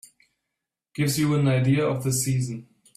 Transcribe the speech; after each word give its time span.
Gives 0.95 1.19
you 1.19 1.35
an 1.35 1.47
idea 1.47 1.85
of 1.85 2.03
the 2.03 2.11
season. 2.11 2.67